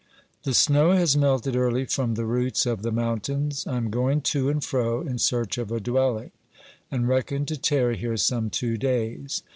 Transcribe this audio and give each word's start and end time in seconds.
The 0.45 0.55
snow 0.55 0.93
has 0.93 1.15
melted 1.15 1.55
early 1.55 1.85
from 1.85 2.15
the 2.15 2.25
roots 2.25 2.65
of 2.65 2.81
the 2.81 2.91
moun 2.91 3.19
tains. 3.19 3.67
I 3.67 3.77
am 3.77 3.91
going 3.91 4.21
to 4.33 4.49
and 4.49 4.63
fro 4.63 5.01
in 5.01 5.19
search 5.19 5.59
of 5.59 5.71
a 5.71 5.79
dwelling, 5.79 6.31
and 6.89 7.07
reckon 7.07 7.45
to 7.45 7.55
tarry 7.55 7.97
here 7.97 8.17
some 8.17 8.49
two 8.49 8.77
days. 8.77 9.43